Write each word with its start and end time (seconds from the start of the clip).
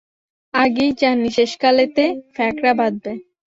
আগেই 0.53 0.91
জানি 1.01 1.29
শেষকালেতে 1.37 2.03
ফ্যাকড়া 2.33 2.71
বাধবে। 2.79 3.13